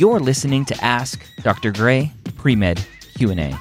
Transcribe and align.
You're 0.00 0.18
listening 0.18 0.64
to 0.64 0.82
Ask 0.82 1.26
Dr. 1.42 1.70
Gray 1.70 2.10
Pre-Med 2.38 2.82
Q&A. 3.18 3.54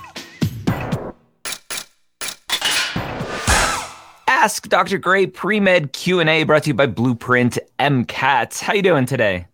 Ask 4.25 4.69
Dr. 4.69 4.99
Gray 4.99 5.27
Pre-Med 5.27 5.91
Q&A 5.91 6.45
brought 6.45 6.63
to 6.63 6.69
you 6.69 6.73
by 6.73 6.87
Blueprint 6.87 7.57
MCAT. 7.77 8.57
How 8.61 8.71
are 8.71 8.75
you 8.77 8.81
doing 8.81 9.05
today? 9.05 9.47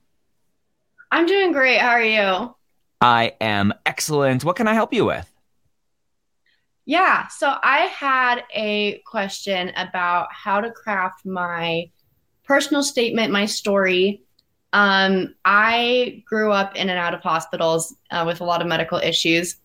I'm 1.12 1.26
doing 1.26 1.54
great. 1.54 1.80
How 1.80 1.90
are 1.90 2.04
you? 2.04 2.54
I 3.02 3.34
am 3.42 3.74
excellent. 3.88 4.44
What 4.44 4.56
can 4.56 4.68
I 4.68 4.76
help 4.76 4.94
you 4.94 5.06
with? 5.06 5.28
Yeah, 6.86 7.30
so 7.30 7.52
I 7.64 7.88
had 7.88 8.44
a 8.54 9.02
question 9.08 9.72
about 9.76 10.28
how 10.32 10.62
to 10.62 10.70
craft 10.70 11.26
my 11.26 11.90
personal 12.44 12.84
statement, 12.84 13.34
my 13.34 13.48
story. 13.48 14.22
Um, 14.76 15.34
I 15.46 16.22
grew 16.26 16.52
up 16.52 16.76
in 16.76 16.90
and 16.90 17.00
out 17.00 17.14
of 17.14 17.22
hospitals 17.22 17.96
uh, 18.12 18.26
with 18.28 18.42
a 18.42 18.44
lot 18.44 18.62
of 18.62 18.68
medical 18.68 18.98
issues, 18.98 19.56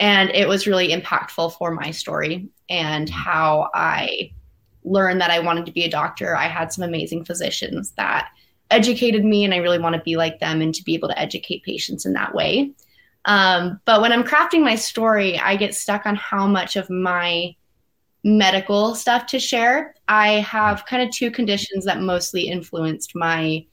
and 0.00 0.30
it 0.30 0.48
was 0.48 0.66
really 0.66 0.88
impactful 0.88 1.56
for 1.56 1.70
my 1.70 1.92
story 1.92 2.48
and 2.68 3.08
how 3.08 3.70
I 3.72 4.32
learned 4.82 5.20
that 5.20 5.30
I 5.30 5.38
wanted 5.38 5.64
to 5.66 5.72
be 5.72 5.84
a 5.84 5.90
doctor. 5.90 6.34
I 6.34 6.48
had 6.48 6.72
some 6.72 6.82
amazing 6.82 7.24
physicians 7.24 7.92
that 7.92 8.30
educated 8.72 9.24
me, 9.24 9.44
and 9.44 9.54
I 9.54 9.58
really 9.58 9.78
want 9.78 9.94
to 9.94 10.02
be 10.02 10.16
like 10.16 10.40
them 10.40 10.60
and 10.60 10.74
to 10.74 10.82
be 10.82 10.94
able 10.94 11.08
to 11.08 11.18
educate 11.18 11.62
patients 11.62 12.04
in 12.04 12.14
that 12.14 12.34
way. 12.34 12.72
Um, 13.26 13.80
but 13.84 14.00
when 14.00 14.10
I'm 14.10 14.24
crafting 14.24 14.64
my 14.64 14.74
story, 14.74 15.38
I 15.38 15.54
get 15.54 15.76
stuck 15.76 16.04
on 16.04 16.16
how 16.16 16.48
much 16.48 16.74
of 16.74 16.90
my 16.90 17.54
medical 18.24 18.96
stuff 18.96 19.26
to 19.26 19.38
share. 19.38 19.94
I 20.08 20.40
have 20.40 20.84
kind 20.84 21.04
of 21.04 21.14
two 21.14 21.30
conditions 21.30 21.84
that 21.84 22.00
mostly 22.00 22.48
influenced 22.48 23.14
my 23.14 23.64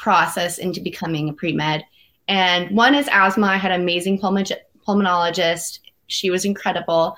process 0.00 0.58
into 0.58 0.80
becoming 0.80 1.28
a 1.28 1.32
pre 1.32 1.52
med. 1.52 1.84
And 2.26 2.74
one 2.74 2.94
is 2.94 3.08
asthma. 3.12 3.46
I 3.46 3.56
had 3.56 3.70
an 3.70 3.80
amazing 3.80 4.18
pulmonologist. 4.18 5.80
She 6.06 6.30
was 6.30 6.44
incredible. 6.44 7.16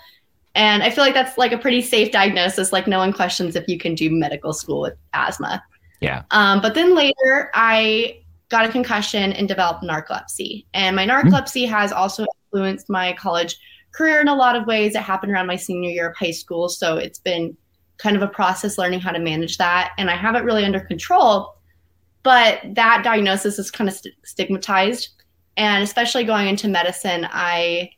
And 0.54 0.82
I 0.82 0.90
feel 0.90 1.04
like 1.04 1.14
that's 1.14 1.38
like 1.38 1.52
a 1.52 1.58
pretty 1.58 1.80
safe 1.80 2.12
diagnosis. 2.12 2.72
Like 2.72 2.86
no 2.86 2.98
one 2.98 3.12
questions 3.12 3.56
if 3.56 3.66
you 3.68 3.78
can 3.78 3.94
do 3.94 4.10
medical 4.10 4.52
school 4.52 4.80
with 4.80 4.94
asthma. 5.14 5.62
Yeah. 6.00 6.24
Um, 6.30 6.60
but 6.60 6.74
then 6.74 6.94
later, 6.94 7.50
I 7.54 8.22
got 8.48 8.66
a 8.66 8.68
concussion 8.68 9.32
and 9.32 9.48
developed 9.48 9.82
narcolepsy. 9.82 10.66
And 10.74 10.96
my 10.96 11.06
narcolepsy 11.06 11.64
mm-hmm. 11.64 11.72
has 11.72 11.92
also 11.92 12.26
influenced 12.52 12.90
my 12.90 13.14
college 13.14 13.56
career 13.92 14.20
in 14.20 14.28
a 14.28 14.34
lot 14.34 14.56
of 14.56 14.66
ways. 14.66 14.94
It 14.94 15.02
happened 15.02 15.32
around 15.32 15.46
my 15.46 15.56
senior 15.56 15.90
year 15.90 16.10
of 16.10 16.16
high 16.16 16.32
school. 16.32 16.68
So 16.68 16.96
it's 16.96 17.18
been 17.18 17.56
kind 17.98 18.16
of 18.16 18.22
a 18.22 18.28
process 18.28 18.76
learning 18.76 19.00
how 19.00 19.12
to 19.12 19.20
manage 19.20 19.58
that. 19.58 19.92
And 19.96 20.10
I 20.10 20.16
have 20.16 20.34
it 20.34 20.44
really 20.44 20.64
under 20.64 20.80
control. 20.80 21.54
But 22.22 22.60
that 22.74 23.02
diagnosis 23.02 23.58
is 23.58 23.70
kind 23.70 23.88
of 23.88 23.96
st- 23.96 24.14
stigmatized. 24.24 25.08
And 25.56 25.82
especially 25.82 26.24
going 26.24 26.48
into 26.48 26.68
medicine, 26.68 27.26
I 27.30 27.90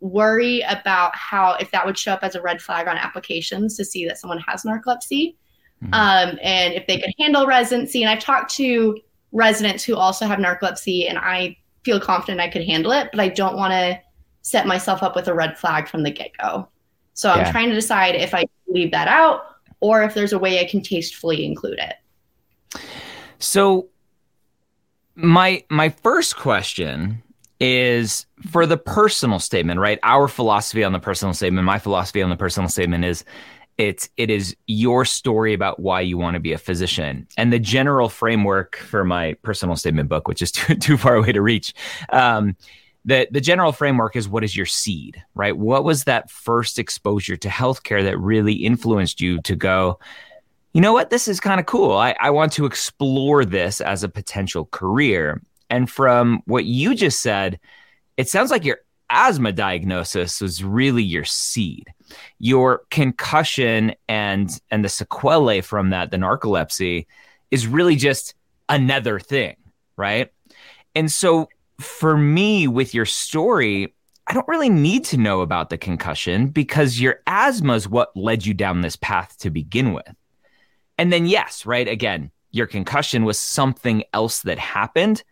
worry 0.00 0.60
about 0.62 1.16
how 1.16 1.54
if 1.54 1.70
that 1.70 1.86
would 1.86 1.98
show 1.98 2.12
up 2.12 2.22
as 2.22 2.34
a 2.34 2.42
red 2.42 2.60
flag 2.60 2.86
on 2.86 2.96
applications 2.96 3.76
to 3.76 3.84
see 3.84 4.06
that 4.06 4.18
someone 4.18 4.38
has 4.38 4.62
narcolepsy 4.62 5.34
mm-hmm. 5.82 5.94
um, 5.94 6.38
and 6.42 6.74
if 6.74 6.86
they 6.86 6.98
could 6.98 7.12
handle 7.18 7.46
residency. 7.46 8.02
And 8.02 8.10
I've 8.10 8.22
talked 8.22 8.54
to 8.56 8.98
residents 9.32 9.82
who 9.84 9.96
also 9.96 10.26
have 10.26 10.38
narcolepsy, 10.38 11.08
and 11.08 11.18
I 11.18 11.56
feel 11.84 12.00
confident 12.00 12.40
I 12.40 12.48
could 12.48 12.64
handle 12.64 12.92
it, 12.92 13.08
but 13.10 13.20
I 13.20 13.28
don't 13.28 13.56
want 13.56 13.72
to 13.72 14.00
set 14.42 14.66
myself 14.66 15.02
up 15.02 15.16
with 15.16 15.28
a 15.28 15.34
red 15.34 15.58
flag 15.58 15.88
from 15.88 16.02
the 16.02 16.10
get 16.10 16.36
go. 16.38 16.68
So 17.14 17.30
I'm 17.30 17.50
trying 17.50 17.68
to 17.68 17.74
decide 17.74 18.16
if 18.16 18.34
I 18.34 18.46
leave 18.66 18.90
that 18.90 19.08
out 19.08 19.56
or 19.80 20.02
if 20.02 20.14
there's 20.14 20.32
a 20.32 20.38
way 20.38 20.60
I 20.60 20.64
can 20.64 20.82
tastefully 20.82 21.44
include 21.44 21.78
it. 21.78 22.82
So 23.44 23.88
my 25.14 25.64
my 25.70 25.90
first 25.90 26.36
question 26.36 27.22
is 27.60 28.26
for 28.50 28.66
the 28.66 28.76
personal 28.76 29.38
statement, 29.38 29.80
right? 29.80 29.98
Our 30.02 30.28
philosophy 30.28 30.82
on 30.82 30.92
the 30.92 30.98
personal 30.98 31.34
statement, 31.34 31.64
my 31.64 31.78
philosophy 31.78 32.22
on 32.22 32.30
the 32.30 32.36
personal 32.36 32.68
statement 32.68 33.04
is 33.04 33.24
it's 33.76 34.08
it 34.16 34.30
is 34.30 34.56
your 34.66 35.04
story 35.04 35.52
about 35.52 35.78
why 35.78 36.00
you 36.00 36.16
want 36.16 36.34
to 36.34 36.40
be 36.40 36.52
a 36.52 36.58
physician 36.58 37.26
and 37.36 37.52
the 37.52 37.58
general 37.58 38.08
framework 38.08 38.76
for 38.76 39.04
my 39.04 39.34
personal 39.42 39.74
statement 39.74 40.08
book 40.08 40.28
which 40.28 40.40
is 40.40 40.52
too, 40.52 40.76
too 40.76 40.96
far 40.96 41.16
away 41.16 41.32
to 41.32 41.42
reach 41.42 41.74
um, 42.10 42.56
the 43.04 43.26
the 43.32 43.40
general 43.40 43.72
framework 43.72 44.14
is 44.14 44.28
what 44.28 44.44
is 44.44 44.56
your 44.56 44.64
seed 44.64 45.20
right 45.34 45.56
what 45.56 45.82
was 45.82 46.04
that 46.04 46.30
first 46.30 46.78
exposure 46.78 47.36
to 47.36 47.48
healthcare 47.48 48.04
that 48.04 48.16
really 48.16 48.52
influenced 48.52 49.20
you 49.20 49.40
to 49.42 49.56
go 49.56 49.98
you 50.74 50.80
know 50.80 50.92
what 50.92 51.10
this 51.10 51.28
is 51.28 51.40
kind 51.40 51.60
of 51.60 51.66
cool 51.66 51.92
I, 51.92 52.14
I 52.20 52.30
want 52.30 52.52
to 52.52 52.66
explore 52.66 53.44
this 53.44 53.80
as 53.80 54.02
a 54.02 54.08
potential 54.08 54.66
career 54.66 55.42
and 55.70 55.88
from 55.90 56.42
what 56.44 56.66
you 56.66 56.94
just 56.94 57.22
said 57.22 57.58
it 58.16 58.28
sounds 58.28 58.50
like 58.50 58.64
your 58.64 58.78
asthma 59.10 59.52
diagnosis 59.52 60.40
was 60.40 60.62
really 60.62 61.02
your 61.02 61.24
seed 61.24 61.94
your 62.38 62.82
concussion 62.90 63.94
and 64.08 64.60
and 64.70 64.84
the 64.84 64.88
sequelae 64.88 65.60
from 65.60 65.90
that, 65.90 66.10
the 66.10 66.16
narcolepsy, 66.16 67.06
is 67.50 67.66
really 67.66 67.96
just 67.96 68.34
another 68.68 69.18
thing, 69.18 69.56
right? 69.96 70.32
And 70.94 71.10
so 71.10 71.48
for 71.80 72.16
me, 72.16 72.68
with 72.68 72.94
your 72.94 73.06
story, 73.06 73.94
I 74.26 74.32
don't 74.32 74.48
really 74.48 74.70
need 74.70 75.04
to 75.06 75.16
know 75.16 75.40
about 75.40 75.70
the 75.70 75.78
concussion 75.78 76.48
because 76.48 77.00
your 77.00 77.20
asthma 77.26 77.74
is 77.74 77.88
what 77.88 78.16
led 78.16 78.46
you 78.46 78.54
down 78.54 78.80
this 78.80 78.96
path 78.96 79.36
to 79.38 79.50
begin 79.50 79.92
with. 79.92 80.08
And 80.98 81.12
then, 81.12 81.26
yes, 81.26 81.66
right, 81.66 81.86
again, 81.86 82.30
your 82.50 82.66
concussion 82.66 83.24
was 83.24 83.38
something 83.38 84.04
else 84.12 84.42
that 84.42 84.58
happened, 84.58 85.24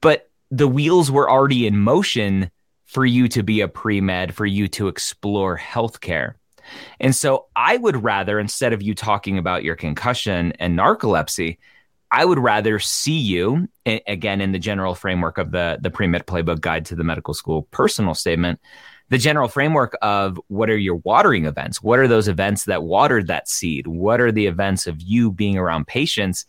but 0.00 0.28
the 0.50 0.68
wheels 0.68 1.10
were 1.10 1.30
already 1.30 1.66
in 1.66 1.78
motion 1.78 2.50
for 2.84 3.06
you 3.06 3.28
to 3.28 3.42
be 3.42 3.60
a 3.60 3.68
pre 3.68 4.00
med, 4.00 4.34
for 4.34 4.44
you 4.44 4.68
to 4.68 4.88
explore 4.88 5.56
healthcare. 5.56 6.34
And 7.00 7.14
so 7.14 7.46
I 7.56 7.76
would 7.76 8.02
rather, 8.02 8.38
instead 8.38 8.72
of 8.72 8.82
you 8.82 8.94
talking 8.94 9.38
about 9.38 9.64
your 9.64 9.76
concussion 9.76 10.52
and 10.58 10.78
narcolepsy, 10.78 11.58
I 12.10 12.24
would 12.24 12.38
rather 12.38 12.78
see 12.78 13.18
you 13.18 13.68
again 13.86 14.42
in 14.42 14.52
the 14.52 14.58
general 14.58 14.94
framework 14.94 15.38
of 15.38 15.50
the 15.50 15.78
the 15.80 15.90
pre 15.90 16.06
med 16.06 16.26
playbook 16.26 16.60
guide 16.60 16.84
to 16.86 16.94
the 16.94 17.04
medical 17.04 17.32
school 17.32 17.62
personal 17.70 18.14
statement. 18.14 18.60
The 19.12 19.18
general 19.18 19.46
framework 19.46 19.94
of 20.00 20.40
what 20.48 20.70
are 20.70 20.78
your 20.78 20.94
watering 20.94 21.44
events? 21.44 21.82
What 21.82 21.98
are 21.98 22.08
those 22.08 22.28
events 22.28 22.64
that 22.64 22.82
watered 22.82 23.26
that 23.26 23.46
seed? 23.46 23.86
What 23.86 24.22
are 24.22 24.32
the 24.32 24.46
events 24.46 24.86
of 24.86 25.02
you 25.02 25.30
being 25.30 25.58
around 25.58 25.86
patients 25.86 26.46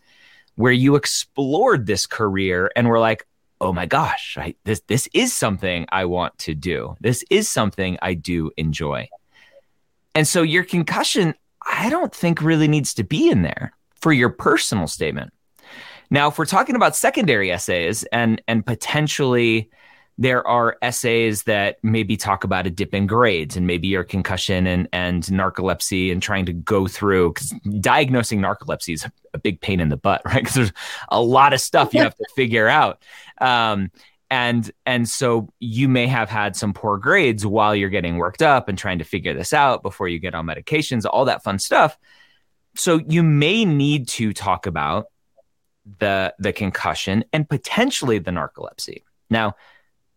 where 0.56 0.72
you 0.72 0.96
explored 0.96 1.88
this 1.88 2.07
career 2.07 2.72
and 2.78 2.88
were 2.88 3.00
like, 3.00 3.28
oh 3.59 3.74
my 3.74 3.85
gosh, 3.85 4.38
I, 4.40 4.56
this 4.63 4.79
this 4.88 5.09
is 5.13 5.34
something 5.34 5.88
I 5.90 6.06
want 6.06 6.38
to 6.38 6.56
do. 6.56 6.96
This 7.01 7.25
is 7.29 7.50
something 7.50 7.97
I 8.01 8.13
do 8.13 8.50
enjoy. 8.56 9.09
And 10.16 10.25
so 10.25 10.41
your 10.41 10.63
concussion, 10.63 11.34
I 11.69 11.90
don't 11.90 12.16
think 12.16 12.41
really 12.41 12.69
needs 12.69 12.94
to 12.94 13.03
be 13.03 13.30
in 13.30 13.41
there 13.41 13.74
for 14.00 14.13
your 14.13 14.30
personal 14.30 14.88
statement. 14.88 15.34
Now, 16.09 16.30
if 16.30 16.38
we're 16.38 16.45
talking 16.45 16.78
about 16.78 16.95
secondary 16.95 17.51
essays 17.51 18.06
and 18.13 18.41
and 18.47 18.66
potentially 18.66 19.69
there 20.18 20.46
are 20.47 20.78
essays 20.81 21.44
that 21.44 21.78
maybe 21.81 22.16
talk 22.16 22.44
about 22.44 22.68
a 22.68 22.69
dip 22.69 22.94
in 22.94 23.07
grades 23.07 23.57
and 23.57 23.66
maybe 23.66 23.88
your 23.88 24.03
concussion 24.03 24.68
and, 24.68 24.88
and 24.94 25.24
narcolepsy 25.24 26.12
and 26.12 26.22
trying 26.22 26.46
to 26.46 26.53
go 26.53 26.88
through 26.88 27.34
because 27.34 27.51
diagnosing 27.79 28.40
narcolepsy 28.40 28.94
is 28.94 29.07
a 29.34 29.40
big 29.40 29.59
pain 29.59 29.79
in 29.79 29.90
the 29.90 29.97
butt, 29.97 30.22
right? 30.25 30.35
Because 30.35 30.53
there's 30.53 30.74
a 31.09 31.22
lot 31.22 31.53
of 31.53 31.59
stuff 31.59 31.94
you 31.94 32.01
have 32.01 32.16
to 32.16 32.25
figure 32.35 32.68
out. 32.68 33.01
Um, 33.41 33.91
and 34.29 34.72
and 34.85 35.07
so 35.07 35.50
you 35.59 35.88
may 35.88 36.07
have 36.07 36.30
had 36.30 36.56
some 36.56 36.74
poor 36.74 36.97
grades 36.97 37.45
while 37.45 37.75
you're 37.75 37.90
getting 37.90 38.18
worked 38.18 38.41
up 38.41 38.68
and 38.68 38.78
trying 38.78 38.97
to 38.97 39.03
figure 39.03 39.34
this 39.34 39.53
out 39.53 39.84
before 39.84 40.07
you 40.07 40.18
get 40.18 40.34
on 40.34 40.45
medications, 40.45 41.06
all 41.09 41.25
that 41.25 41.44
fun 41.44 41.59
stuff. 41.59 41.97
So 42.75 43.00
you 43.07 43.22
may 43.22 43.63
need 43.63 44.07
to 44.09 44.34
talk 44.34 44.66
about 44.66 45.07
the 46.00 46.34
the 46.40 46.53
concussion 46.53 47.25
and 47.31 47.48
potentially 47.48 48.18
the 48.18 48.31
narcolepsy. 48.31 49.04
Now, 49.30 49.56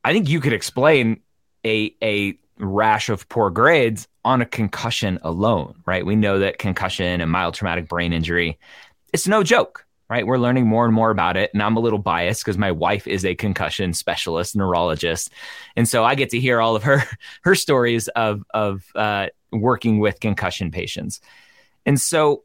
I 0.07 0.13
think 0.13 0.29
you 0.29 0.41
could 0.41 0.53
explain 0.53 1.21
a 1.65 1.93
a 2.01 2.39
rash 2.61 3.09
of 3.09 3.29
poor 3.29 3.51
grades 3.51 4.07
on 4.25 4.41
a 4.41 4.47
concussion 4.47 5.19
alone, 5.23 5.83
right? 5.85 6.07
We 6.07 6.15
know 6.15 6.39
that 6.39 6.59
concussion 6.59 7.21
and 7.21 7.29
mild 7.29 7.55
traumatic 7.55 7.89
brain 7.89 8.13
injury, 8.13 8.57
it's 9.13 9.27
no 9.27 9.43
joke, 9.43 9.85
right? 10.09 10.25
We're 10.25 10.39
learning 10.39 10.69
more 10.69 10.85
and 10.85 10.95
more 10.95 11.11
about 11.11 11.37
it. 11.37 11.51
And 11.53 11.61
I'm 11.61 11.77
a 11.77 11.81
little 11.81 11.99
biased 11.99 12.45
because 12.45 12.57
my 12.57 12.71
wife 12.71 13.09
is 13.09 13.25
a 13.25 13.35
concussion 13.35 13.93
specialist, 13.93 14.55
neurologist. 14.55 15.33
And 15.75 15.89
so 15.89 16.05
I 16.05 16.15
get 16.15 16.31
to 16.31 16.39
hear 16.39 16.61
all 16.61 16.77
of 16.77 16.85
her 16.85 17.03
her 17.43 17.57
stories 17.57 18.07
of 18.07 18.45
of 18.55 18.85
uh, 18.95 19.27
working 19.51 19.99
with 19.99 20.21
concussion 20.21 20.71
patients. 20.71 21.21
And 21.85 22.01
so 22.01 22.45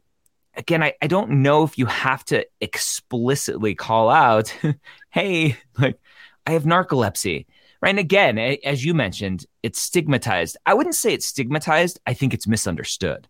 again, 0.56 0.82
I, 0.82 0.94
I 1.00 1.06
don't 1.06 1.30
know 1.42 1.62
if 1.62 1.78
you 1.78 1.86
have 1.86 2.24
to 2.24 2.44
explicitly 2.60 3.76
call 3.76 4.10
out, 4.10 4.52
hey, 5.10 5.56
like 5.78 6.00
I 6.46 6.52
have 6.52 6.64
narcolepsy. 6.64 7.46
Right. 7.80 7.90
And 7.90 7.98
again, 7.98 8.38
as 8.38 8.84
you 8.84 8.94
mentioned, 8.94 9.44
it's 9.62 9.80
stigmatized. 9.80 10.56
I 10.66 10.74
wouldn't 10.74 10.94
say 10.94 11.12
it's 11.12 11.26
stigmatized. 11.26 11.98
I 12.06 12.14
think 12.14 12.32
it's 12.32 12.46
misunderstood. 12.46 13.28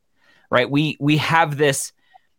Right. 0.51 0.71
We 0.71 0.99
we 1.01 1.17
have 1.17 1.57
this 1.57 1.93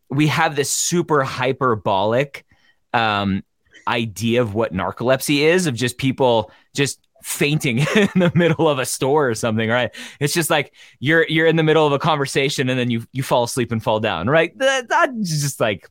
we 0.10 0.28
have 0.28 0.56
this 0.56 0.70
super 0.70 1.24
hyperbolic 1.24 2.46
um, 2.94 3.44
idea 3.88 4.42
of 4.42 4.54
what 4.54 4.74
narcolepsy 4.74 5.40
is 5.40 5.66
of 5.66 5.74
just 5.74 5.98
people 5.98 6.52
just 6.76 7.00
fainting 7.24 7.80
in 7.96 8.10
the 8.16 8.32
middle 8.36 8.70
of 8.70 8.80
a 8.80 8.86
store 8.86 9.30
or 9.30 9.36
something, 9.36 9.70
right? 9.70 9.96
It's 10.20 10.34
just 10.34 10.50
like 10.50 10.74
you're 11.00 11.26
you're 11.28 11.48
in 11.48 11.56
the 11.56 11.64
middle 11.64 11.88
of 11.88 11.94
a 11.94 12.00
conversation 12.00 12.70
and 12.70 12.80
then 12.80 12.92
you 12.92 13.06
you 13.12 13.24
fall 13.24 13.44
asleep 13.44 13.72
and 13.72 13.82
fall 13.82 14.00
down, 14.00 14.30
right? 14.30 14.58
That, 14.58 14.88
that's 14.88 15.42
just 15.42 15.60
like 15.60 15.90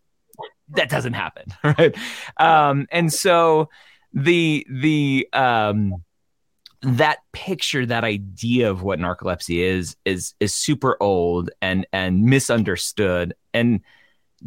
that 0.70 0.88
doesn't 0.88 1.14
happen, 1.14 1.46
right? 1.64 1.96
Um, 2.36 2.86
and 2.90 3.12
so 3.12 3.68
the 4.12 4.66
the 4.70 5.28
um 5.32 6.02
that 6.82 7.18
picture 7.32 7.86
that 7.86 8.04
idea 8.04 8.70
of 8.70 8.82
what 8.82 8.98
narcolepsy 8.98 9.58
is 9.58 9.96
is 10.04 10.34
is 10.40 10.54
super 10.54 10.96
old 11.00 11.50
and 11.60 11.86
and 11.92 12.24
misunderstood 12.24 13.34
and 13.54 13.80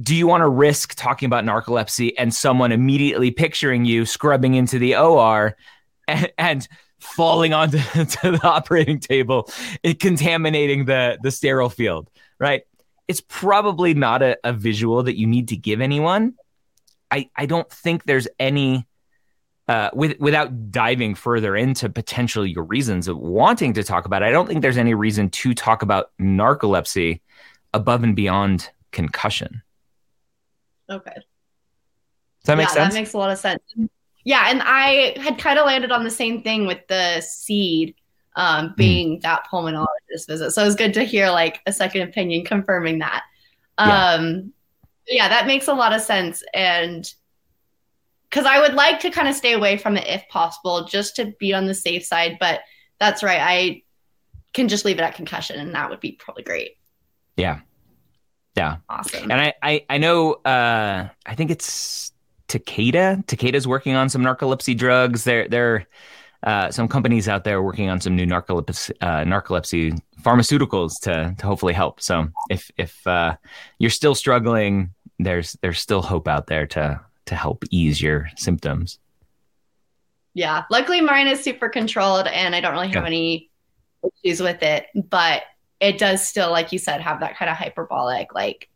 do 0.02 0.14
you 0.14 0.28
want 0.28 0.42
to 0.42 0.50
risk 0.50 0.96
talking 0.96 1.28
about 1.28 1.46
narcolepsy 1.46 2.14
and 2.18 2.34
someone 2.34 2.72
immediately 2.72 3.32
picturing 3.32 3.86
you 3.86 4.06
scrubbing 4.06 4.56
into 4.56 4.78
the 4.78 4.96
OR 4.96 5.56
and, 6.08 6.32
and 6.38 6.68
falling 7.00 7.54
onto 7.54 7.78
the 7.94 8.40
operating 8.44 9.00
table, 9.00 9.50
it 9.84 10.00
contaminating 10.00 10.86
the 10.86 11.18
the 11.22 11.32
sterile 11.32 11.70
field, 11.70 12.10
right? 12.40 12.64
It's 13.08 13.22
probably 13.22 13.94
not 13.94 14.22
a, 14.22 14.38
a 14.44 14.52
visual 14.52 15.04
that 15.04 15.18
you 15.18 15.28
need 15.28 15.50
to 15.50 15.58
give 15.58 15.80
anyone. 15.80 16.34
I, 17.12 17.30
I 17.36 17.46
don't 17.46 17.70
think 17.70 18.04
there's 18.04 18.28
any 18.40 18.88
uh, 19.68 19.90
with, 19.94 20.20
without 20.20 20.72
diving 20.72 21.16
further 21.16 21.56
into 21.56 21.90
potentially 21.90 22.52
your 22.52 22.64
reasons 22.64 23.08
of 23.08 23.18
wanting 23.18 23.74
to 23.74 23.84
talk 23.84 24.06
about 24.06 24.22
it, 24.22 24.26
I 24.26 24.32
don't 24.32 24.48
think 24.48 24.62
there's 24.62 24.78
any 24.78 24.94
reason 24.94 25.30
to 25.30 25.54
talk 25.54 25.82
about 25.82 26.12
narcolepsy 26.20 27.22
above 27.74 28.04
and 28.04 28.16
beyond 28.16 28.70
concussion. 28.92 29.62
Okay. 30.90 31.14
Does 31.14 31.24
that 32.46 32.58
make 32.58 32.68
yeah, 32.68 32.74
sense? 32.74 32.94
That 32.94 33.00
makes 33.00 33.14
a 33.14 33.18
lot 33.18 33.32
of 33.32 33.40
sense. 33.40 33.62
Yeah, 34.24 34.50
and 34.50 34.62
I 34.64 35.16
had 35.20 35.38
kind 35.38 35.58
of 35.60 35.66
landed 35.66 35.92
on 35.92 36.04
the 36.04 36.12
same 36.12 36.42
thing 36.42 36.68
with 36.68 36.86
the 36.88 37.22
seed 37.22 37.96
um, 38.36 38.70
hmm. 38.70 38.74
being 38.76 39.18
mm. 39.18 39.22
that 39.22 39.48
pulmonologist 39.52 40.28
visit. 40.28 40.52
So 40.52 40.62
it 40.62 40.66
was 40.66 40.76
good 40.76 40.94
to 40.96 41.04
hear 41.04 41.30
like 41.30 41.62
a 41.66 41.74
second 41.74 42.02
opinion 42.02 42.46
confirming 42.46 43.00
that. 43.00 43.24
Um, 43.78 44.54
yeah. 45.08 45.24
yeah, 45.24 45.30
that 45.30 45.48
makes 45.48 45.68
a 45.68 45.74
lot 45.74 45.94
of 45.94 46.02
sense. 46.02 46.44
And 46.54 47.12
because 48.30 48.46
I 48.46 48.60
would 48.60 48.74
like 48.74 49.00
to 49.02 49.10
kind 49.10 49.28
of 49.28 49.36
stay 49.36 49.54
away 49.54 49.78
from 49.78 49.98
it 49.98 50.08
if 50.08 50.28
possible, 50.30 50.86
just 50.86 51.16
to 51.18 51.34
be 51.40 51.54
on 51.54 51.66
the 51.66 51.74
safe 51.74 52.06
side. 52.06 52.38
But 52.40 52.62
that's 53.00 53.24
right. 53.24 53.40
I 53.40 53.84
can 54.54 54.68
just 54.68 54.86
leave 54.86 54.98
it 54.98 55.04
at 55.04 55.16
concussion, 55.16 55.60
and 55.60 55.74
that 55.74 55.90
would 55.90 56.00
be 56.00 56.14
probably 56.14 56.44
great. 56.44 56.78
Yeah. 57.38 57.60
Yeah. 58.56 58.78
Awesome. 58.90 59.32
And 59.32 59.42
I, 59.42 59.54
I, 59.62 59.86
I 59.90 59.98
know, 59.98 60.34
uh, 60.46 61.10
I 61.26 61.36
think 61.36 61.52
it's 61.52 62.14
Takeda. 62.48 63.26
Takeda's 63.26 63.68
working 63.68 63.96
on 63.96 64.08
some 64.08 64.22
narcolepsy 64.22 64.78
drugs. 64.78 65.26
There, 65.26 65.50
there, 65.50 65.88
uh, 66.44 66.72
some 66.72 66.88
companies 66.88 67.28
out 67.28 67.44
there 67.44 67.62
working 67.62 67.90
on 67.90 68.00
some 68.00 68.16
new 68.16 68.26
narcolepsy, 68.26 68.92
uh, 69.02 69.24
narcolepsy 69.26 70.00
pharmaceuticals 70.22 70.94
to 71.02 71.36
to 71.38 71.46
hopefully 71.46 71.74
help. 71.74 72.00
So 72.00 72.28
if 72.50 72.70
if 72.78 73.06
uh, 73.08 73.36
you're 73.80 73.90
still 73.90 74.14
struggling, 74.16 74.92
there's 75.18 75.58
there's 75.62 75.80
still 75.80 76.04
hope 76.04 76.28
out 76.28 76.48
there 76.48 76.68
to 76.68 77.02
to 77.26 77.36
help 77.36 77.64
ease 77.72 78.02
your 78.02 78.30
symptoms. 78.38 79.00
Yeah, 80.34 80.64
luckily 80.70 81.02
mine 81.02 81.28
is 81.28 81.42
super 81.42 81.70
controlled, 81.70 82.28
and 82.28 82.56
I 82.56 82.62
don't 82.62 82.74
really 82.74 82.88
have 82.88 83.04
yeah. 83.04 83.08
any 83.08 83.50
issues 84.24 84.42
with 84.42 84.62
it. 84.64 84.88
But 84.94 85.44
it 85.80 85.98
does 85.98 86.28
still, 86.28 86.52
like 86.52 86.72
you 86.72 86.80
said, 86.80 87.02
have 87.02 87.22
that 87.22 87.38
kind 87.38 87.50
of 87.50 87.58
hyperbolic 87.58 88.34
like 88.34 88.70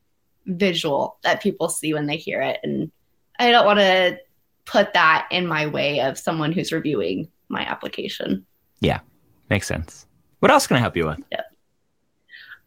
visual 0.46 1.18
that 1.24 1.42
people 1.42 1.70
see 1.70 1.94
when 1.94 2.08
they 2.08 2.18
hear 2.18 2.42
it, 2.42 2.60
and 2.64 2.92
I 3.38 3.52
don't 3.52 3.66
want 3.66 3.80
to 3.80 4.20
put 4.66 4.94
that 4.94 5.28
in 5.32 5.48
my 5.48 5.68
way 5.68 6.02
of 6.02 6.18
someone 6.18 6.52
who's 6.52 6.72
reviewing 6.72 7.30
my 7.50 7.62
application. 7.62 8.46
Yeah, 8.80 9.00
makes 9.50 9.68
sense. 9.68 10.06
What 10.40 10.52
else 10.52 10.68
can 10.68 10.78
I 10.78 10.80
help 10.80 10.96
you 10.96 11.08
with? 11.08 11.20
Yeah. 11.32 11.42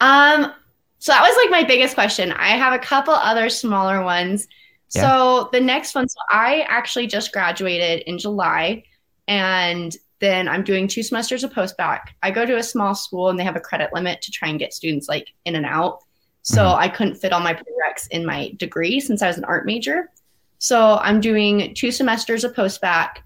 Um, 0.00 0.52
so 0.98 1.12
that 1.12 1.22
was 1.22 1.36
like 1.36 1.50
my 1.50 1.66
biggest 1.66 1.94
question. 1.94 2.32
I 2.32 2.50
have 2.50 2.72
a 2.72 2.78
couple 2.78 3.14
other 3.14 3.48
smaller 3.48 4.02
ones. 4.02 4.46
Yeah. 4.94 5.02
So 5.02 5.48
the 5.52 5.60
next 5.60 5.94
one, 5.94 6.08
so 6.08 6.18
I 6.30 6.62
actually 6.68 7.06
just 7.06 7.32
graduated 7.32 8.00
in 8.06 8.18
July 8.18 8.84
and 9.26 9.96
then 10.20 10.48
I'm 10.48 10.62
doing 10.62 10.86
two 10.86 11.02
semesters 11.02 11.42
of 11.42 11.52
postbac. 11.52 12.00
I 12.22 12.30
go 12.30 12.46
to 12.46 12.56
a 12.56 12.62
small 12.62 12.94
school 12.94 13.28
and 13.28 13.38
they 13.38 13.44
have 13.44 13.56
a 13.56 13.60
credit 13.60 13.90
limit 13.92 14.22
to 14.22 14.30
try 14.30 14.48
and 14.48 14.58
get 14.58 14.72
students 14.72 15.08
like 15.08 15.28
in 15.44 15.56
and 15.56 15.66
out. 15.66 15.98
So 16.42 16.62
mm-hmm. 16.62 16.80
I 16.80 16.88
couldn't 16.88 17.16
fit 17.16 17.32
all 17.32 17.40
my 17.40 17.54
prereqs 17.54 18.06
in 18.10 18.24
my 18.24 18.52
degree 18.56 19.00
since 19.00 19.22
I 19.22 19.26
was 19.26 19.38
an 19.38 19.44
art 19.44 19.66
major. 19.66 20.10
So 20.58 20.98
I'm 20.98 21.20
doing 21.20 21.74
two 21.74 21.90
semesters 21.90 22.44
of 22.44 22.54
postbac. 22.54 23.16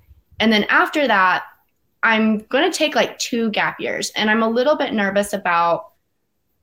And 0.41 0.51
then 0.51 0.65
after 0.65 1.07
that, 1.07 1.45
I'm 2.03 2.39
going 2.39 2.71
to 2.71 2.77
take 2.77 2.95
like 2.95 3.19
two 3.19 3.51
gap 3.51 3.79
years. 3.81 4.11
And 4.17 4.31
I'm 4.31 4.43
a 4.43 4.49
little 4.49 4.77
bit 4.77 4.95
nervous 4.95 5.33
about 5.33 5.93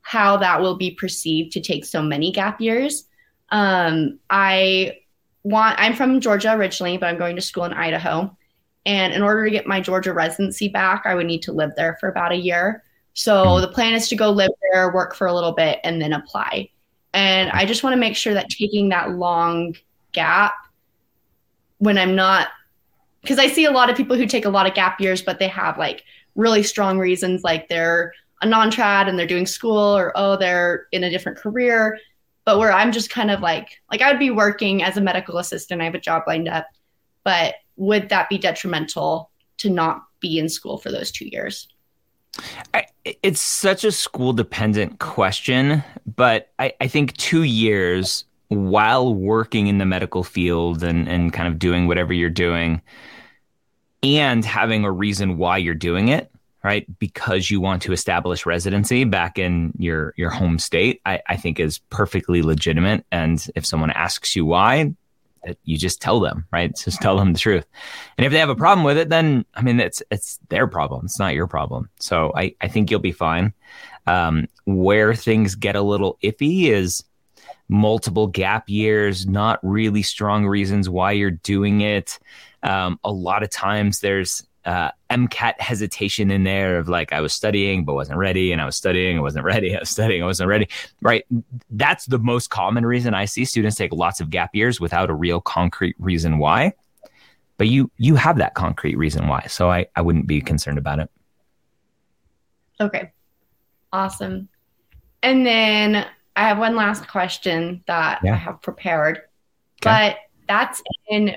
how 0.01 0.37
that 0.37 0.61
will 0.61 0.75
be 0.75 0.91
perceived 0.91 1.51
to 1.51 1.61
take 1.61 1.85
so 1.85 2.01
many 2.01 2.31
gap 2.31 2.59
years. 2.59 3.05
Um, 3.53 4.19
I 4.29 4.97
want, 5.43 5.79
I'm 5.79 5.95
from 5.95 6.19
Georgia 6.19 6.53
originally, 6.53 6.97
but 6.97 7.05
I'm 7.05 7.17
going 7.17 7.35
to 7.35 7.41
school 7.41 7.63
in 7.63 7.73
Idaho. 7.73 8.35
And 8.85 9.13
in 9.13 9.21
order 9.21 9.45
to 9.45 9.51
get 9.51 9.67
my 9.67 9.79
Georgia 9.79 10.11
residency 10.11 10.67
back, 10.67 11.03
I 11.05 11.15
would 11.15 11.27
need 11.27 11.43
to 11.43 11.53
live 11.53 11.71
there 11.77 11.95
for 12.01 12.09
about 12.09 12.33
a 12.33 12.37
year. 12.37 12.83
So 13.13 13.61
the 13.61 13.67
plan 13.67 13.93
is 13.93 14.09
to 14.09 14.15
go 14.15 14.31
live 14.31 14.49
there, 14.71 14.91
work 14.91 15.15
for 15.15 15.27
a 15.27 15.33
little 15.33 15.51
bit, 15.51 15.79
and 15.83 16.01
then 16.01 16.13
apply. 16.13 16.69
And 17.13 17.51
I 17.51 17.65
just 17.65 17.83
want 17.83 17.93
to 17.93 17.99
make 17.99 18.17
sure 18.17 18.33
that 18.33 18.49
taking 18.49 18.89
that 18.89 19.11
long 19.11 19.75
gap 20.11 20.55
when 21.77 21.97
I'm 21.97 22.15
not 22.15 22.47
because 23.21 23.39
I 23.39 23.47
see 23.47 23.65
a 23.65 23.71
lot 23.71 23.89
of 23.89 23.95
people 23.95 24.17
who 24.17 24.25
take 24.25 24.45
a 24.45 24.49
lot 24.49 24.67
of 24.67 24.73
gap 24.73 24.99
years, 24.99 25.21
but 25.21 25.39
they 25.39 25.47
have 25.47 25.77
like 25.77 26.03
really 26.35 26.63
strong 26.63 26.99
reasons, 26.99 27.43
like 27.43 27.69
they're 27.69 28.13
a 28.41 28.45
non 28.45 28.69
trad 28.69 29.07
and 29.07 29.17
they're 29.17 29.27
doing 29.27 29.45
school, 29.45 29.77
or 29.77 30.11
oh, 30.15 30.35
they're 30.35 30.87
in 30.91 31.03
a 31.03 31.09
different 31.09 31.37
career. 31.37 31.99
But 32.45 32.59
where 32.59 32.71
I'm 32.71 32.91
just 32.91 33.09
kind 33.09 33.31
of 33.31 33.39
like, 33.39 33.81
like 33.91 34.01
I 34.01 34.11
would 34.11 34.19
be 34.19 34.31
working 34.31 34.83
as 34.83 34.97
a 34.97 35.01
medical 35.01 35.37
assistant, 35.37 35.81
I 35.81 35.85
have 35.85 35.95
a 35.95 35.99
job 35.99 36.23
lined 36.27 36.49
up, 36.49 36.67
but 37.23 37.55
would 37.77 38.09
that 38.09 38.29
be 38.29 38.37
detrimental 38.37 39.29
to 39.57 39.69
not 39.69 40.03
be 40.19 40.39
in 40.39 40.49
school 40.49 40.77
for 40.77 40.91
those 40.91 41.11
two 41.11 41.27
years? 41.27 41.67
I, 42.73 42.85
it's 43.05 43.41
such 43.41 43.83
a 43.83 43.91
school 43.91 44.33
dependent 44.33 44.99
question, 44.99 45.83
but 46.15 46.51
I, 46.59 46.73
I 46.81 46.87
think 46.87 47.15
two 47.17 47.43
years 47.43 48.25
while 48.47 49.13
working 49.13 49.67
in 49.67 49.77
the 49.77 49.85
medical 49.85 50.23
field 50.23 50.83
and, 50.83 51.07
and 51.07 51.31
kind 51.33 51.47
of 51.47 51.59
doing 51.59 51.87
whatever 51.87 52.13
you're 52.13 52.29
doing 52.29 52.81
and 54.01 54.43
having 54.43 54.83
a 54.83 54.91
reason 54.91 55.37
why 55.37 55.57
you're 55.57 55.73
doing 55.73 56.09
it 56.09 56.29
right? 56.63 56.87
Because 56.99 57.51
you 57.51 57.59
want 57.59 57.81
to 57.83 57.93
establish 57.93 58.45
residency 58.45 59.03
back 59.03 59.37
in 59.37 59.73
your 59.77 60.13
your 60.17 60.29
home 60.29 60.57
state 60.59 61.01
I, 61.05 61.21
I 61.27 61.35
think 61.37 61.59
is 61.59 61.79
perfectly 61.89 62.41
legitimate. 62.41 63.05
And 63.11 63.45
if 63.55 63.65
someone 63.65 63.91
asks 63.91 64.35
you 64.35 64.45
why 64.45 64.93
you 65.65 65.77
just 65.77 66.01
tell 66.01 66.21
them 66.21 66.45
right? 66.53 66.73
Just 66.83 67.01
tell 67.01 67.17
them 67.17 67.33
the 67.33 67.39
truth. 67.39 67.65
And 68.17 68.25
if 68.25 68.31
they 68.31 68.39
have 68.39 68.49
a 68.49 68.55
problem 68.55 68.85
with 68.85 68.97
it 68.97 69.09
then 69.09 69.45
i 69.55 69.61
mean 69.61 69.79
it's 69.79 70.01
it's 70.09 70.39
their 70.49 70.67
problem. 70.67 71.05
It's 71.05 71.19
not 71.19 71.33
your 71.33 71.47
problem. 71.47 71.89
So 71.99 72.31
i 72.35 72.55
i 72.61 72.67
think 72.67 72.89
you'll 72.89 72.99
be 72.99 73.11
fine. 73.11 73.53
Um, 74.05 74.47
where 74.65 75.13
things 75.15 75.55
get 75.55 75.75
a 75.75 75.81
little 75.81 76.17
iffy 76.23 76.65
is 76.65 77.03
multiple 77.69 78.27
gap 78.27 78.69
years, 78.69 79.25
not 79.25 79.59
really 79.63 80.03
strong 80.03 80.45
reasons 80.45 80.89
why 80.89 81.13
you're 81.13 81.31
doing 81.31 81.81
it. 81.81 82.19
Um, 82.61 82.99
a 83.03 83.11
lot 83.11 83.43
of 83.43 83.49
times 83.49 83.99
there's 83.99 84.45
uh, 84.65 84.91
MCAT 85.09 85.59
hesitation 85.59 86.31
in 86.31 86.43
there 86.43 86.77
of 86.77 86.87
like 86.87 87.11
I 87.11 87.21
was 87.21 87.33
studying 87.33 87.83
but 87.85 87.93
wasn't 87.93 88.17
ready, 88.17 88.51
and 88.51 88.61
I 88.61 88.65
was 88.65 88.75
studying, 88.75 89.17
I 89.17 89.21
wasn't 89.21 89.45
ready, 89.45 89.75
I 89.75 89.79
was 89.79 89.89
studying, 89.89 90.23
I 90.23 90.25
wasn't 90.25 90.49
ready. 90.49 90.67
Right? 91.01 91.25
That's 91.69 92.05
the 92.05 92.19
most 92.19 92.49
common 92.49 92.85
reason 92.85 93.13
I 93.13 93.25
see 93.25 93.45
students 93.45 93.75
take 93.75 93.91
lots 93.91 94.21
of 94.21 94.29
gap 94.29 94.55
years 94.55 94.79
without 94.79 95.09
a 95.09 95.13
real 95.13 95.41
concrete 95.41 95.95
reason 95.99 96.37
why. 96.37 96.73
But 97.57 97.67
you 97.67 97.91
you 97.97 98.15
have 98.15 98.37
that 98.37 98.55
concrete 98.55 98.97
reason 98.97 99.27
why, 99.27 99.45
so 99.47 99.69
I 99.69 99.87
I 99.95 100.01
wouldn't 100.01 100.27
be 100.27 100.41
concerned 100.41 100.77
about 100.77 100.99
it. 100.99 101.09
Okay, 102.79 103.11
awesome. 103.91 104.49
And 105.21 105.45
then 105.45 106.05
I 106.35 106.47
have 106.47 106.57
one 106.57 106.75
last 106.75 107.07
question 107.07 107.83
that 107.87 108.19
yeah. 108.23 108.33
I 108.33 108.37
have 108.37 108.61
prepared, 108.61 109.17
okay. 109.17 109.25
but 109.81 110.17
that's 110.47 110.81
in 111.09 111.35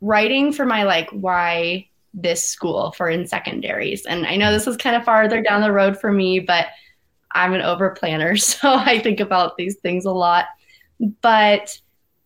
writing 0.00 0.52
for 0.52 0.64
my 0.64 0.84
like 0.84 1.10
why 1.10 1.87
this 2.22 2.44
school 2.44 2.92
for 2.92 3.08
in 3.08 3.26
secondaries. 3.26 4.04
And 4.06 4.26
I 4.26 4.36
know 4.36 4.48
hmm. 4.48 4.52
this 4.52 4.66
is 4.66 4.76
kind 4.76 4.96
of 4.96 5.04
farther 5.04 5.42
down 5.42 5.60
the 5.60 5.72
road 5.72 5.98
for 5.98 6.12
me, 6.12 6.40
but 6.40 6.66
I'm 7.32 7.54
an 7.54 7.62
over 7.62 7.90
planner, 7.90 8.36
so 8.36 8.74
I 8.74 8.98
think 8.98 9.20
about 9.20 9.56
these 9.56 9.76
things 9.76 10.04
a 10.04 10.12
lot. 10.12 10.46
But 11.20 11.78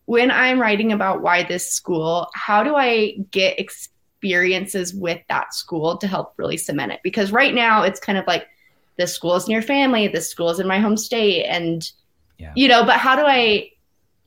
when 0.05 0.31
I'm 0.31 0.59
writing 0.59 0.91
about 0.91 1.21
why 1.21 1.43
this 1.43 1.71
school, 1.71 2.27
how 2.33 2.63
do 2.63 2.75
I 2.75 3.17
get 3.31 3.59
experiences 3.59 4.93
with 4.93 5.21
that 5.29 5.53
school 5.53 5.97
to 5.97 6.07
help 6.07 6.33
really 6.37 6.57
cement 6.57 6.91
it? 6.91 6.99
Because 7.03 7.31
right 7.31 7.53
now 7.53 7.83
it's 7.83 7.99
kind 7.99 8.17
of 8.17 8.27
like 8.27 8.47
this 8.97 9.13
school 9.13 9.35
is 9.35 9.47
near 9.47 9.61
family, 9.61 10.07
this 10.07 10.29
school 10.29 10.49
is 10.49 10.59
in 10.59 10.67
my 10.67 10.79
home 10.79 10.97
state, 10.97 11.45
and 11.45 11.89
yeah. 12.39 12.51
You 12.55 12.67
know, 12.67 12.83
but 12.83 12.97
how 12.97 13.15
do 13.15 13.23
I 13.25 13.69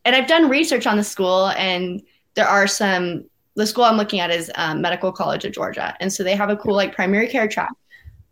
and 0.05 0.15
I've 0.15 0.29
done 0.29 0.49
research 0.49 0.87
on 0.87 0.97
the 0.97 1.05
school 1.05 1.49
and 1.49 2.03
there 2.35 2.47
are 2.47 2.67
some 2.67 3.25
the 3.57 3.67
school 3.67 3.85
I'm 3.85 3.97
looking 3.97 4.21
at 4.21 4.31
is 4.31 4.51
um, 4.55 4.81
Medical 4.81 5.11
College 5.11 5.45
of 5.45 5.53
Georgia, 5.53 5.97
and 5.99 6.13
so 6.13 6.23
they 6.23 6.37
have 6.37 6.51
a 6.51 6.57
cool 6.57 6.75
like 6.75 6.95
primary 6.95 7.27
care 7.27 7.49
track. 7.49 7.73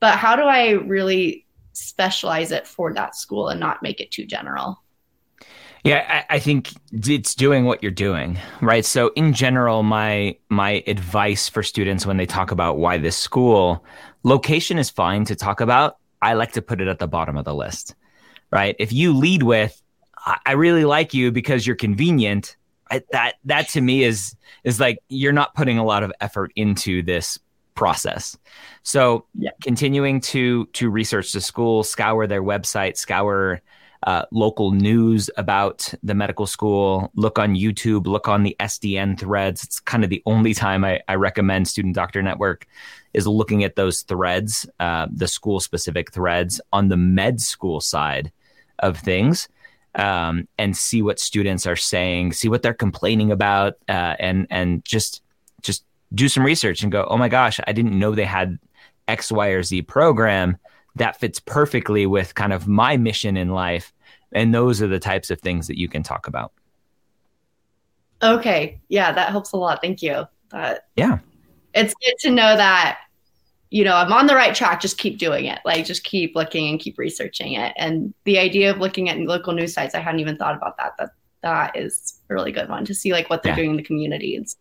But 0.00 0.18
how 0.18 0.36
do 0.36 0.42
I 0.42 0.72
really 0.72 1.46
specialize 1.72 2.52
it 2.52 2.66
for 2.66 2.92
that 2.94 3.16
school 3.16 3.48
and 3.48 3.58
not 3.58 3.82
make 3.82 4.00
it 4.00 4.10
too 4.10 4.26
general? 4.26 4.80
Yeah, 5.82 6.24
I, 6.30 6.36
I, 6.36 6.38
think 6.38 6.72
it's 6.92 7.34
doing 7.34 7.66
what 7.66 7.82
you're 7.82 7.92
doing, 7.92 8.38
right? 8.62 8.86
So 8.86 9.12
in 9.16 9.34
general, 9.34 9.82
my 9.82 10.36
my 10.48 10.82
advice 10.86 11.48
for 11.48 11.62
students 11.62 12.06
when 12.06 12.16
they 12.16 12.24
talk 12.24 12.50
about 12.50 12.78
why 12.78 12.96
this 12.96 13.16
school, 13.16 13.84
location 14.22 14.78
is 14.78 14.88
fine 14.88 15.26
to 15.26 15.34
talk 15.34 15.60
about. 15.60 15.98
I 16.22 16.34
like 16.34 16.52
to 16.52 16.62
put 16.62 16.80
it 16.80 16.88
at 16.88 17.00
the 17.00 17.08
bottom 17.08 17.36
of 17.36 17.44
the 17.44 17.54
list, 17.54 17.94
right? 18.50 18.74
If 18.78 18.94
you 18.94 19.14
lead 19.14 19.42
with, 19.42 19.80
I 20.46 20.52
really 20.52 20.86
like 20.86 21.12
you 21.12 21.30
because 21.30 21.66
you're 21.66 21.76
convenient, 21.76 22.56
I, 22.90 23.02
that 23.12 23.34
that 23.44 23.68
to 23.70 23.80
me 23.80 24.04
is 24.04 24.36
is 24.62 24.80
like 24.80 24.98
you're 25.08 25.32
not 25.32 25.54
putting 25.54 25.78
a 25.78 25.84
lot 25.84 26.02
of 26.02 26.12
effort 26.20 26.52
into 26.56 27.02
this 27.02 27.38
process. 27.74 28.36
So 28.82 29.26
yeah. 29.34 29.50
continuing 29.62 30.20
to 30.22 30.66
to 30.66 30.90
research 30.90 31.32
the 31.32 31.40
school, 31.40 31.82
scour 31.82 32.26
their 32.26 32.42
website, 32.42 32.96
scour 32.96 33.60
uh, 34.04 34.26
local 34.30 34.70
news 34.70 35.30
about 35.38 35.92
the 36.02 36.14
medical 36.14 36.46
school, 36.46 37.10
look 37.14 37.38
on 37.38 37.54
YouTube, 37.54 38.06
look 38.06 38.28
on 38.28 38.42
the 38.42 38.54
SDN 38.60 39.18
threads. 39.18 39.64
It's 39.64 39.80
kind 39.80 40.04
of 40.04 40.10
the 40.10 40.22
only 40.26 40.52
time 40.52 40.84
I, 40.84 41.00
I 41.08 41.14
recommend 41.14 41.68
Student 41.68 41.94
Doctor 41.94 42.22
Network 42.22 42.66
is 43.14 43.26
looking 43.26 43.64
at 43.64 43.76
those 43.76 44.02
threads, 44.02 44.66
uh, 44.78 45.06
the 45.10 45.26
school 45.26 45.58
specific 45.58 46.12
threads 46.12 46.60
on 46.72 46.88
the 46.88 46.98
med 46.98 47.40
school 47.40 47.80
side 47.80 48.30
of 48.80 48.98
things. 48.98 49.48
Um, 49.96 50.48
and 50.58 50.76
see 50.76 51.02
what 51.02 51.20
students 51.20 51.68
are 51.68 51.76
saying, 51.76 52.32
see 52.32 52.48
what 52.48 52.62
they're 52.62 52.74
complaining 52.74 53.30
about, 53.30 53.74
uh, 53.88 54.16
and 54.18 54.48
and 54.50 54.84
just 54.84 55.22
just 55.62 55.84
do 56.12 56.28
some 56.28 56.44
research 56.44 56.82
and 56.82 56.90
go, 56.90 57.06
oh 57.08 57.16
my 57.16 57.28
gosh, 57.28 57.60
I 57.66 57.72
didn't 57.72 57.96
know 57.96 58.12
they 58.12 58.24
had 58.24 58.58
X, 59.06 59.30
Y, 59.30 59.48
or 59.48 59.62
Z 59.62 59.82
program 59.82 60.56
that 60.96 61.18
fits 61.18 61.40
perfectly 61.40 62.06
with 62.06 62.34
kind 62.34 62.52
of 62.52 62.66
my 62.68 62.96
mission 62.96 63.36
in 63.36 63.50
life. 63.50 63.92
And 64.32 64.54
those 64.54 64.82
are 64.82 64.88
the 64.88 64.98
types 64.98 65.30
of 65.30 65.40
things 65.40 65.66
that 65.68 65.78
you 65.78 65.88
can 65.88 66.02
talk 66.02 66.26
about. 66.26 66.52
Okay. 68.22 68.80
Yeah, 68.88 69.12
that 69.12 69.30
helps 69.30 69.52
a 69.52 69.56
lot. 69.56 69.80
Thank 69.82 70.02
you. 70.02 70.24
That 70.50 70.86
yeah. 70.96 71.18
It's 71.74 71.94
good 71.94 72.14
to 72.20 72.30
know 72.30 72.56
that, 72.56 72.98
you 73.74 73.82
know, 73.82 73.96
I'm 73.96 74.12
on 74.12 74.28
the 74.28 74.36
right 74.36 74.54
track. 74.54 74.80
Just 74.80 74.98
keep 74.98 75.18
doing 75.18 75.46
it. 75.46 75.58
Like 75.64 75.84
just 75.84 76.04
keep 76.04 76.36
looking 76.36 76.68
and 76.68 76.78
keep 76.78 76.96
researching 76.96 77.54
it. 77.54 77.72
And 77.76 78.14
the 78.22 78.38
idea 78.38 78.70
of 78.70 78.78
looking 78.78 79.08
at 79.08 79.18
local 79.18 79.52
news 79.52 79.74
sites, 79.74 79.96
I 79.96 79.98
hadn't 79.98 80.20
even 80.20 80.36
thought 80.36 80.54
about 80.54 80.76
that. 80.76 80.92
That 80.96 81.10
that 81.42 81.76
is 81.76 82.20
a 82.30 82.34
really 82.34 82.52
good 82.52 82.68
one 82.68 82.84
to 82.84 82.94
see 82.94 83.10
like 83.10 83.28
what 83.28 83.42
they're 83.42 83.50
yeah. 83.50 83.56
doing 83.56 83.70
in 83.70 83.76
the 83.76 83.82
communities. 83.82 84.56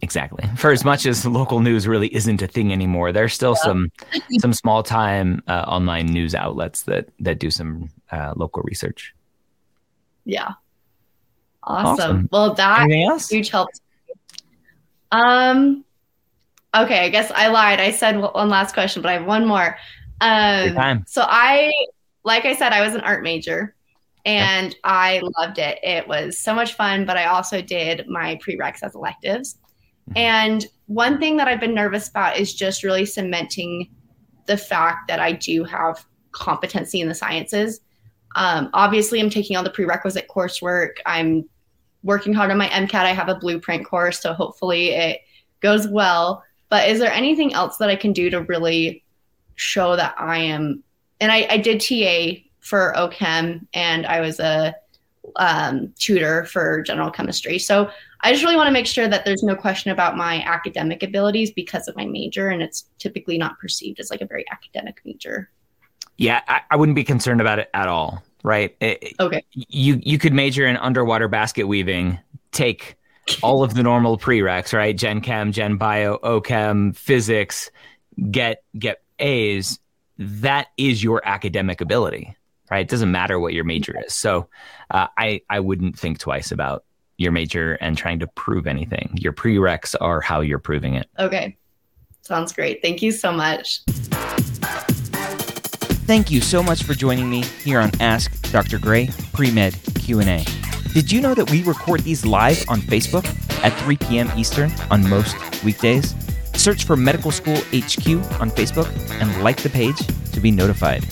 Exactly. 0.00 0.48
For 0.56 0.70
as 0.70 0.84
much 0.84 1.06
as 1.06 1.26
local 1.26 1.58
news 1.58 1.88
really 1.88 2.06
isn't 2.14 2.40
a 2.40 2.46
thing 2.46 2.72
anymore, 2.72 3.10
there's 3.10 3.34
still 3.34 3.56
yeah. 3.56 3.62
some 3.62 3.92
some 4.38 4.52
small 4.52 4.84
time 4.84 5.42
uh, 5.48 5.64
online 5.66 6.06
news 6.06 6.32
outlets 6.32 6.84
that 6.84 7.08
that 7.18 7.40
do 7.40 7.50
some 7.50 7.88
uh, 8.12 8.32
local 8.36 8.62
research. 8.62 9.12
Yeah. 10.24 10.52
Awesome. 11.64 12.00
awesome. 12.00 12.28
Well, 12.30 12.54
that 12.54 13.26
huge 13.28 13.48
help. 13.48 13.70
Um. 15.10 15.84
Okay, 16.74 17.04
I 17.04 17.08
guess 17.08 17.30
I 17.34 17.48
lied. 17.48 17.80
I 17.80 17.90
said 17.90 18.18
one 18.18 18.48
last 18.48 18.74
question, 18.74 19.02
but 19.02 19.08
I 19.08 19.14
have 19.14 19.26
one 19.26 19.46
more. 19.46 19.76
Um. 20.20 21.04
So 21.06 21.24
I, 21.26 21.72
like 22.24 22.44
I 22.44 22.54
said, 22.54 22.72
I 22.72 22.80
was 22.80 22.94
an 22.94 23.02
art 23.02 23.22
major 23.22 23.74
and 24.26 24.72
yep. 24.72 24.80
I 24.84 25.22
loved 25.38 25.58
it. 25.58 25.78
It 25.82 26.06
was 26.06 26.38
so 26.38 26.52
much 26.54 26.74
fun, 26.74 27.06
but 27.06 27.16
I 27.16 27.26
also 27.26 27.62
did 27.62 28.06
my 28.08 28.38
prereqs 28.44 28.82
as 28.82 28.94
electives. 28.94 29.54
Mm-hmm. 30.10 30.18
And 30.18 30.66
one 30.86 31.18
thing 31.18 31.36
that 31.36 31.48
I've 31.48 31.60
been 31.60 31.74
nervous 31.74 32.08
about 32.08 32.36
is 32.36 32.52
just 32.52 32.82
really 32.82 33.06
cementing 33.06 33.88
the 34.46 34.56
fact 34.56 35.08
that 35.08 35.20
I 35.20 35.32
do 35.32 35.62
have 35.64 36.04
competency 36.32 37.00
in 37.00 37.08
the 37.08 37.14
sciences. 37.14 37.80
Um, 38.34 38.68
obviously, 38.74 39.20
I'm 39.20 39.30
taking 39.30 39.56
all 39.56 39.62
the 39.62 39.70
prerequisite 39.70 40.28
coursework. 40.28 40.96
I'm 41.06 41.48
working 42.02 42.32
hard 42.32 42.50
on 42.50 42.58
my 42.58 42.68
MCAT. 42.68 42.94
I 42.94 43.12
have 43.12 43.28
a 43.28 43.36
blueprint 43.36 43.86
course, 43.86 44.20
so 44.20 44.32
hopefully 44.32 44.90
it 44.90 45.20
goes 45.60 45.88
well. 45.88 46.42
But 46.68 46.88
is 46.88 46.98
there 46.98 47.12
anything 47.12 47.54
else 47.54 47.76
that 47.78 47.88
I 47.88 47.96
can 47.96 48.12
do 48.12 48.30
to 48.30 48.42
really 48.42 49.04
show 49.54 49.96
that 49.96 50.14
I 50.18 50.38
am? 50.38 50.82
And 51.20 51.32
I, 51.32 51.46
I 51.50 51.56
did 51.58 51.80
TA 51.80 52.42
for 52.60 52.92
OChem, 52.96 53.66
and 53.72 54.06
I 54.06 54.20
was 54.20 54.40
a 54.40 54.74
um, 55.36 55.92
tutor 55.98 56.44
for 56.46 56.82
general 56.82 57.10
chemistry. 57.10 57.58
So 57.58 57.90
I 58.20 58.32
just 58.32 58.42
really 58.42 58.56
want 58.56 58.68
to 58.68 58.72
make 58.72 58.86
sure 58.86 59.08
that 59.08 59.24
there's 59.24 59.42
no 59.42 59.54
question 59.54 59.90
about 59.90 60.16
my 60.16 60.42
academic 60.42 61.02
abilities 61.02 61.50
because 61.50 61.88
of 61.88 61.96
my 61.96 62.04
major, 62.06 62.48
and 62.48 62.62
it's 62.62 62.86
typically 62.98 63.38
not 63.38 63.58
perceived 63.58 64.00
as 64.00 64.10
like 64.10 64.20
a 64.20 64.26
very 64.26 64.44
academic 64.50 65.00
major. 65.04 65.50
Yeah, 66.16 66.40
I, 66.48 66.62
I 66.70 66.76
wouldn't 66.76 66.96
be 66.96 67.04
concerned 67.04 67.40
about 67.40 67.58
it 67.58 67.70
at 67.74 67.88
all. 67.88 68.22
Right? 68.42 68.76
It, 68.80 69.14
okay. 69.18 69.44
You 69.52 70.00
you 70.02 70.18
could 70.18 70.32
major 70.32 70.66
in 70.66 70.76
underwater 70.76 71.28
basket 71.28 71.64
weaving, 71.64 72.18
take 72.52 72.96
all 73.42 73.62
of 73.62 73.74
the 73.74 73.82
normal 73.82 74.18
prereqs, 74.18 74.72
right? 74.72 74.96
Gen 74.96 75.20
Chem, 75.20 75.52
Gen 75.52 75.76
Bio, 75.76 76.18
OChem, 76.18 76.96
physics, 76.96 77.70
get 78.30 78.62
get 78.78 79.02
A's. 79.18 79.78
That 80.18 80.68
is 80.76 81.02
your 81.02 81.20
academic 81.24 81.80
ability, 81.80 82.34
right? 82.70 82.80
It 82.80 82.88
doesn't 82.88 83.10
matter 83.10 83.38
what 83.38 83.52
your 83.52 83.64
major 83.64 83.94
is. 84.04 84.14
So, 84.14 84.48
uh, 84.90 85.08
I 85.16 85.42
I 85.50 85.60
wouldn't 85.60 85.98
think 85.98 86.18
twice 86.18 86.52
about 86.52 86.84
your 87.18 87.32
major 87.32 87.74
and 87.74 87.96
trying 87.96 88.18
to 88.20 88.26
prove 88.28 88.66
anything. 88.66 89.10
Your 89.14 89.32
prereqs 89.32 89.94
are 90.00 90.20
how 90.20 90.40
you're 90.40 90.58
proving 90.58 90.94
it. 90.94 91.08
Okay. 91.18 91.56
Sounds 92.22 92.52
great. 92.52 92.82
Thank 92.82 93.02
you 93.02 93.12
so 93.12 93.32
much. 93.32 93.82
Thank 96.06 96.30
you 96.30 96.40
so 96.40 96.62
much 96.62 96.82
for 96.82 96.94
joining 96.94 97.30
me 97.30 97.42
here 97.64 97.80
on 97.80 97.90
Ask 98.00 98.50
Dr. 98.52 98.78
Gray 98.78 99.08
Pre-Med 99.32 99.76
Q&A. 99.94 100.44
Did 100.96 101.12
you 101.12 101.20
know 101.20 101.34
that 101.34 101.50
we 101.50 101.62
record 101.62 102.00
these 102.04 102.24
live 102.24 102.64
on 102.70 102.80
Facebook 102.80 103.26
at 103.62 103.78
3 103.80 103.98
p.m. 103.98 104.32
Eastern 104.34 104.72
on 104.90 105.06
most 105.06 105.36
weekdays? 105.62 106.14
Search 106.54 106.84
for 106.84 106.96
Medical 106.96 107.30
School 107.30 107.58
HQ 107.68 108.08
on 108.40 108.50
Facebook 108.50 108.88
and 109.20 109.44
like 109.44 109.62
the 109.62 109.68
page 109.68 109.98
to 110.32 110.40
be 110.40 110.50
notified. 110.50 111.06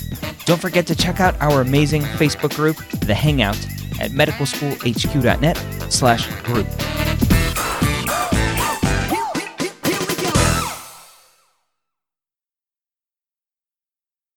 Don't 0.47 0.59
forget 0.59 0.87
to 0.87 0.95
check 0.95 1.21
out 1.21 1.39
our 1.43 1.61
amazing 1.61 2.01
Facebook 2.01 2.57
group, 2.57 2.79
The 3.01 3.15
Hangout, 3.15 3.63
at 4.01 4.13
medicalschoolhq.net 4.13 5.59
slash 5.91 6.35
group. 6.45 6.67